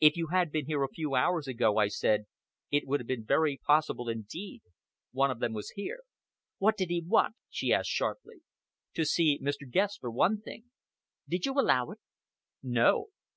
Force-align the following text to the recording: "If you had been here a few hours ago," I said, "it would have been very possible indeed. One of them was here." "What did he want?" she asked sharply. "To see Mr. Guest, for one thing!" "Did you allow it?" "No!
"If 0.00 0.16
you 0.16 0.26
had 0.32 0.50
been 0.50 0.66
here 0.66 0.82
a 0.82 0.88
few 0.88 1.14
hours 1.14 1.46
ago," 1.46 1.76
I 1.76 1.86
said, 1.86 2.26
"it 2.72 2.88
would 2.88 2.98
have 2.98 3.06
been 3.06 3.24
very 3.24 3.60
possible 3.64 4.08
indeed. 4.08 4.62
One 5.12 5.30
of 5.30 5.38
them 5.38 5.52
was 5.52 5.70
here." 5.76 6.00
"What 6.58 6.76
did 6.76 6.90
he 6.90 7.00
want?" 7.06 7.36
she 7.48 7.72
asked 7.72 7.88
sharply. 7.90 8.38
"To 8.94 9.04
see 9.04 9.38
Mr. 9.40 9.70
Guest, 9.70 10.00
for 10.00 10.10
one 10.10 10.40
thing!" 10.40 10.72
"Did 11.28 11.46
you 11.46 11.52
allow 11.52 11.90
it?" 11.92 12.00
"No! 12.64 13.10